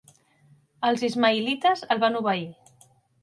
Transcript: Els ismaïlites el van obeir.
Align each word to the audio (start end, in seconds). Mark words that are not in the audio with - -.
Els 0.89 1.03
ismaïlites 1.07 1.85
el 1.97 2.01
van 2.05 2.17
obeir. 2.23 2.49